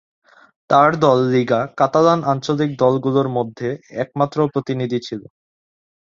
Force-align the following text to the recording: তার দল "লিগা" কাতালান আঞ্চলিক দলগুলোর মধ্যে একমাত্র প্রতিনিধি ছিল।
তার 0.69 0.91
দল 1.03 1.19
"লিগা" 1.33 1.61
কাতালান 1.79 2.19
আঞ্চলিক 2.31 2.69
দলগুলোর 2.81 3.27
মধ্যে 3.37 3.69
একমাত্র 4.01 4.37
প্রতিনিধি 4.53 4.99
ছিল। 5.07 5.21